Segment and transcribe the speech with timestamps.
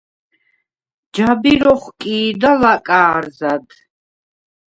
[1.13, 3.65] ჯაბირ ოხკი̄და ლაკა̄რზად.